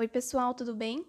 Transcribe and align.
Oi, 0.00 0.06
pessoal, 0.06 0.54
tudo 0.54 0.76
bem? 0.76 1.04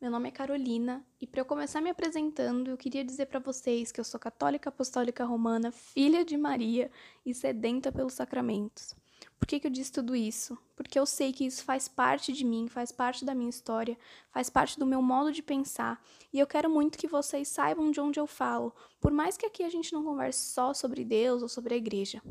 Meu 0.00 0.08
nome 0.08 0.28
é 0.28 0.30
Carolina 0.30 1.04
e 1.20 1.26
para 1.26 1.40
eu 1.40 1.44
começar 1.44 1.80
me 1.80 1.90
apresentando, 1.90 2.70
eu 2.70 2.76
queria 2.76 3.04
dizer 3.04 3.26
para 3.26 3.40
vocês 3.40 3.90
que 3.90 3.98
eu 3.98 4.04
sou 4.04 4.20
católica 4.20 4.68
apostólica 4.68 5.24
romana, 5.24 5.72
filha 5.72 6.24
de 6.24 6.36
Maria 6.36 6.92
e 7.26 7.34
sedenta 7.34 7.90
pelos 7.90 8.14
sacramentos. 8.14 8.94
Por 9.36 9.48
que, 9.48 9.58
que 9.58 9.66
eu 9.66 9.70
disse 9.70 9.90
tudo 9.90 10.14
isso? 10.14 10.56
Porque 10.76 10.96
eu 10.96 11.04
sei 11.06 11.32
que 11.32 11.44
isso 11.44 11.64
faz 11.64 11.88
parte 11.88 12.32
de 12.32 12.44
mim, 12.44 12.68
faz 12.68 12.92
parte 12.92 13.24
da 13.24 13.34
minha 13.34 13.50
história, 13.50 13.98
faz 14.30 14.48
parte 14.48 14.78
do 14.78 14.86
meu 14.86 15.02
modo 15.02 15.32
de 15.32 15.42
pensar, 15.42 16.00
e 16.32 16.38
eu 16.38 16.46
quero 16.46 16.70
muito 16.70 16.98
que 16.98 17.08
vocês 17.08 17.48
saibam 17.48 17.90
de 17.90 18.00
onde 18.00 18.20
eu 18.20 18.28
falo, 18.28 18.72
por 19.00 19.10
mais 19.10 19.36
que 19.36 19.46
aqui 19.46 19.64
a 19.64 19.68
gente 19.68 19.92
não 19.92 20.04
converse 20.04 20.52
só 20.52 20.72
sobre 20.72 21.04
Deus 21.04 21.42
ou 21.42 21.48
sobre 21.48 21.74
a 21.74 21.76
igreja. 21.76 22.22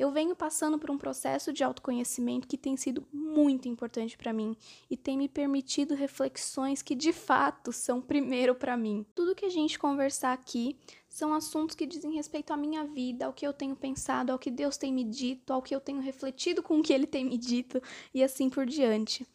Eu 0.00 0.10
venho 0.10 0.34
passando 0.34 0.78
por 0.78 0.90
um 0.90 0.96
processo 0.96 1.52
de 1.52 1.62
autoconhecimento 1.62 2.48
que 2.48 2.56
tem 2.56 2.74
sido 2.74 3.06
muito 3.12 3.68
importante 3.68 4.16
para 4.16 4.32
mim 4.32 4.56
e 4.88 4.96
tem 4.96 5.14
me 5.14 5.28
permitido 5.28 5.94
reflexões 5.94 6.80
que 6.80 6.94
de 6.94 7.12
fato 7.12 7.70
são 7.70 8.00
primeiro 8.00 8.54
para 8.54 8.78
mim. 8.78 9.04
Tudo 9.14 9.34
que 9.34 9.44
a 9.44 9.50
gente 9.50 9.78
conversar 9.78 10.32
aqui 10.32 10.74
são 11.06 11.34
assuntos 11.34 11.76
que 11.76 11.84
dizem 11.84 12.14
respeito 12.14 12.50
à 12.50 12.56
minha 12.56 12.82
vida, 12.82 13.26
ao 13.26 13.32
que 13.34 13.46
eu 13.46 13.52
tenho 13.52 13.76
pensado, 13.76 14.32
ao 14.32 14.38
que 14.38 14.50
Deus 14.50 14.78
tem 14.78 14.90
me 14.90 15.04
dito, 15.04 15.52
ao 15.52 15.60
que 15.60 15.74
eu 15.74 15.80
tenho 15.82 16.00
refletido 16.00 16.62
com 16.62 16.78
o 16.78 16.82
que 16.82 16.94
ele 16.94 17.06
tem 17.06 17.26
me 17.26 17.36
dito 17.36 17.78
e 18.14 18.24
assim 18.24 18.48
por 18.48 18.64
diante. 18.64 19.26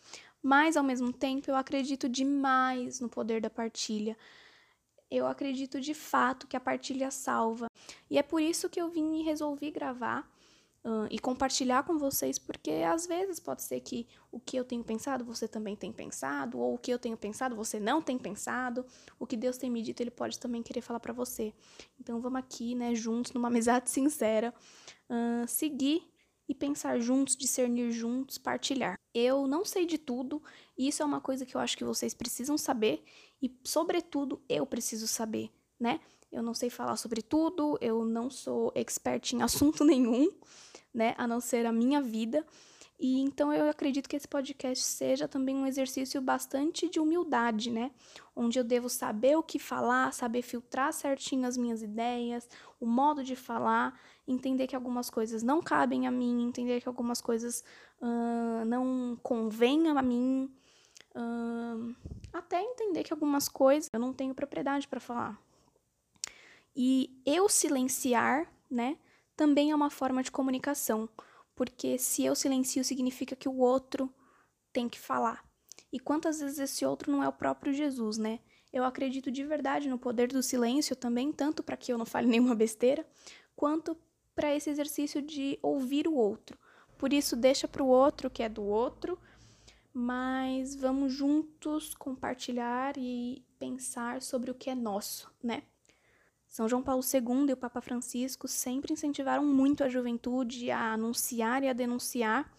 Mas 0.41 0.75
ao 0.75 0.83
mesmo 0.83 1.13
tempo, 1.13 1.51
eu 1.51 1.55
acredito 1.55 2.09
demais 2.09 2.99
no 2.99 3.07
poder 3.07 3.39
da 3.39 3.51
partilha 3.51 4.17
eu 5.11 5.27
acredito 5.27 5.79
de 5.79 5.93
fato 5.93 6.47
que 6.47 6.57
a 6.57 6.59
partilha 6.59 7.11
salva. 7.11 7.67
E 8.09 8.17
é 8.17 8.23
por 8.23 8.41
isso 8.41 8.67
que 8.67 8.81
eu 8.81 8.89
vim 8.89 9.19
e 9.19 9.23
resolvi 9.23 9.69
gravar 9.71 10.27
uh, 10.85 11.07
e 11.09 11.17
compartilhar 11.17 11.83
com 11.83 11.97
vocês, 11.97 12.37
porque 12.37 12.71
às 12.71 13.07
vezes 13.07 13.39
pode 13.39 13.63
ser 13.63 13.79
que 13.81 14.07
o 14.31 14.39
que 14.39 14.55
eu 14.55 14.63
tenho 14.63 14.83
pensado 14.83 15.25
você 15.25 15.47
também 15.47 15.75
tem 15.75 15.91
pensado, 15.91 16.59
ou 16.59 16.75
o 16.75 16.77
que 16.77 16.91
eu 16.91 16.99
tenho 16.99 17.17
pensado 17.17 17.55
você 17.55 17.79
não 17.79 18.01
tem 18.01 18.17
pensado, 18.17 18.85
o 19.19 19.25
que 19.25 19.35
Deus 19.35 19.57
tem 19.57 19.69
me 19.69 19.81
dito 19.81 20.01
ele 20.01 20.11
pode 20.11 20.39
também 20.39 20.61
querer 20.61 20.81
falar 20.81 20.99
para 20.99 21.11
você. 21.11 21.53
Então 21.99 22.21
vamos 22.21 22.39
aqui, 22.39 22.75
né, 22.75 22.93
juntos, 22.93 23.33
numa 23.33 23.47
amizade 23.55 23.89
sincera, 23.89 24.53
uh, 25.09 25.47
seguir 25.47 26.07
e 26.47 26.53
pensar 26.53 26.99
juntos, 26.99 27.35
discernir 27.35 27.91
juntos, 27.91 28.37
partilhar. 28.37 28.95
Eu 29.13 29.47
não 29.47 29.65
sei 29.65 29.85
de 29.85 29.97
tudo, 29.97 30.43
e 30.77 30.87
isso 30.87 31.01
é 31.01 31.05
uma 31.05 31.19
coisa 31.19 31.45
que 31.45 31.55
eu 31.55 31.61
acho 31.61 31.75
que 31.75 31.83
vocês 31.83 32.13
precisam 32.13 32.57
saber, 32.57 33.03
e 33.41 33.51
sobretudo 33.63 34.41
eu 34.47 34.65
preciso 34.65 35.07
saber, 35.07 35.49
né? 35.79 35.99
Eu 36.31 36.43
não 36.43 36.53
sei 36.53 36.69
falar 36.69 36.97
sobre 36.97 37.21
tudo, 37.21 37.77
eu 37.79 38.03
não 38.03 38.29
sou 38.29 38.71
expert 38.75 39.33
em 39.33 39.41
assunto 39.41 39.83
nenhum, 39.83 40.29
né, 40.95 41.13
a 41.17 41.27
não 41.27 41.39
ser 41.39 41.65
a 41.65 41.71
minha 41.71 42.01
vida. 42.01 42.45
E 42.97 43.19
então 43.19 43.51
eu 43.51 43.69
acredito 43.69 44.07
que 44.07 44.15
esse 44.15 44.27
podcast 44.27 44.81
seja 44.83 45.27
também 45.27 45.53
um 45.53 45.67
exercício 45.67 46.21
bastante 46.21 46.89
de 46.89 46.97
humildade, 46.97 47.69
né? 47.69 47.91
Onde 48.33 48.57
eu 48.57 48.63
devo 48.63 48.87
saber 48.87 49.35
o 49.35 49.43
que 49.43 49.59
falar, 49.59 50.13
saber 50.13 50.41
filtrar 50.41 50.93
certinho 50.93 51.45
as 51.45 51.57
minhas 51.57 51.81
ideias, 51.83 52.49
o 52.79 52.85
modo 52.85 53.21
de 53.21 53.35
falar, 53.35 53.99
entender 54.25 54.65
que 54.65 54.75
algumas 54.75 55.09
coisas 55.09 55.43
não 55.43 55.61
cabem 55.61 56.07
a 56.07 56.11
mim, 56.11 56.47
entender 56.47 56.79
que 56.79 56.87
algumas 56.87 57.19
coisas 57.19 57.65
uh, 58.01 58.63
não 58.65 59.19
convêm 59.21 59.89
a 59.89 60.01
mim, 60.01 60.49
uh, 61.13 61.95
até 62.31 62.61
entender 62.61 63.03
que 63.03 63.11
algumas 63.11 63.49
coisas 63.49 63.89
eu 63.91 63.99
não 63.99 64.13
tenho 64.13 64.33
propriedade 64.33 64.87
para 64.87 65.01
falar. 65.01 65.37
E 66.73 67.21
eu 67.25 67.49
silenciar, 67.49 68.49
né, 68.71 68.97
também 69.35 69.71
é 69.71 69.75
uma 69.75 69.89
forma 69.89 70.23
de 70.23 70.31
comunicação, 70.31 71.09
porque 71.55 71.97
se 71.97 72.23
eu 72.25 72.35
silencio 72.35 72.83
significa 72.83 73.35
que 73.35 73.49
o 73.49 73.57
outro 73.57 74.13
tem 74.71 74.89
que 74.89 74.99
falar. 74.99 75.43
E 75.91 75.99
quantas 75.99 76.39
vezes 76.39 76.59
esse 76.59 76.85
outro 76.85 77.11
não 77.11 77.23
é 77.23 77.27
o 77.27 77.33
próprio 77.33 77.73
Jesus, 77.73 78.17
né? 78.17 78.39
Eu 78.73 78.83
acredito 78.83 79.31
de 79.31 79.43
verdade 79.45 79.87
no 79.87 79.97
poder 79.97 80.27
do 80.27 80.43
silêncio 80.43 80.95
também, 80.95 81.31
tanto 81.31 81.63
para 81.63 81.77
que 81.77 81.93
eu 81.93 81.97
não 81.97 82.05
fale 82.05 82.27
nenhuma 82.29 82.55
besteira, 82.55 83.07
quanto 83.55 83.97
para 84.35 84.53
esse 84.53 84.69
exercício 84.69 85.21
de 85.21 85.57
ouvir 85.61 86.07
o 86.07 86.15
outro. 86.15 86.57
Por 86.97 87.13
isso, 87.13 87.35
deixa 87.35 87.67
para 87.67 87.83
o 87.83 87.87
outro 87.87 88.29
que 88.29 88.43
é 88.43 88.49
do 88.49 88.63
outro, 88.63 89.17
mas 89.93 90.75
vamos 90.75 91.13
juntos 91.13 91.95
compartilhar 91.95 92.97
e 92.97 93.45
pensar 93.57 94.21
sobre 94.21 94.51
o 94.51 94.55
que 94.55 94.69
é 94.69 94.75
nosso, 94.75 95.31
né? 95.41 95.63
São 96.47 96.69
João 96.69 96.81
Paulo 96.81 97.03
II 97.03 97.49
e 97.49 97.53
o 97.53 97.57
Papa 97.57 97.81
Francisco 97.81 98.47
sempre 98.47 98.93
incentivaram 98.93 99.45
muito 99.45 99.83
a 99.83 99.89
juventude 99.89 100.71
a 100.71 100.93
anunciar 100.93 101.63
e 101.63 101.67
a 101.67 101.73
denunciar, 101.73 102.51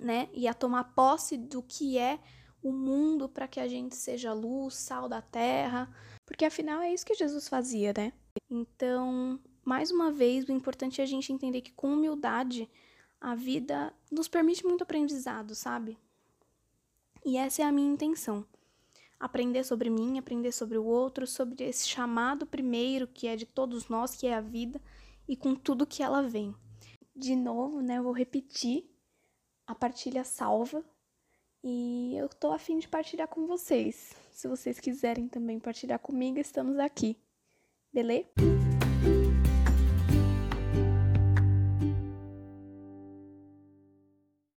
né, 0.00 0.28
e 0.32 0.48
a 0.48 0.54
tomar 0.54 0.84
posse 0.94 1.36
do 1.36 1.62
que 1.62 1.98
é 1.98 2.18
o 2.62 2.72
mundo 2.72 3.28
para 3.28 3.48
que 3.48 3.60
a 3.60 3.68
gente 3.68 3.96
seja 3.96 4.32
luz, 4.32 4.74
sal 4.76 5.08
da 5.08 5.20
terra, 5.20 5.92
porque 6.24 6.44
afinal 6.44 6.80
é 6.80 6.92
isso 6.92 7.04
que 7.04 7.14
Jesus 7.14 7.48
fazia, 7.48 7.92
né? 7.96 8.12
Então, 8.48 9.38
mais 9.64 9.90
uma 9.90 10.10
vez, 10.10 10.48
o 10.48 10.52
importante 10.52 11.00
é 11.00 11.04
a 11.04 11.06
gente 11.06 11.32
entender 11.32 11.60
que 11.60 11.72
com 11.72 11.92
humildade 11.92 12.70
a 13.20 13.34
vida 13.34 13.92
nos 14.10 14.28
permite 14.28 14.64
muito 14.64 14.82
aprendizado, 14.82 15.54
sabe? 15.54 15.98
E 17.24 17.36
essa 17.36 17.62
é 17.62 17.64
a 17.64 17.72
minha 17.72 17.92
intenção 17.92 18.46
aprender 19.22 19.62
sobre 19.62 19.88
mim, 19.88 20.18
aprender 20.18 20.50
sobre 20.50 20.76
o 20.76 20.84
outro, 20.84 21.28
sobre 21.28 21.62
esse 21.62 21.88
chamado 21.88 22.44
primeiro 22.44 23.06
que 23.06 23.28
é 23.28 23.36
de 23.36 23.46
todos 23.46 23.88
nós, 23.88 24.16
que 24.16 24.26
é 24.26 24.34
a 24.34 24.40
vida, 24.40 24.82
e 25.28 25.36
com 25.36 25.54
tudo 25.54 25.86
que 25.86 26.02
ela 26.02 26.22
vem. 26.22 26.52
De 27.14 27.36
novo, 27.36 27.80
né, 27.80 27.98
eu 27.98 28.02
vou 28.02 28.12
repetir, 28.12 28.90
a 29.64 29.76
partilha 29.76 30.24
salva, 30.24 30.84
e 31.62 32.16
eu 32.16 32.28
tô 32.28 32.50
afim 32.50 32.80
de 32.80 32.88
partilhar 32.88 33.28
com 33.28 33.46
vocês. 33.46 34.12
Se 34.32 34.48
vocês 34.48 34.80
quiserem 34.80 35.28
também 35.28 35.60
partilhar 35.60 36.00
comigo, 36.00 36.40
estamos 36.40 36.76
aqui. 36.80 37.16
Beleza? 37.92 38.61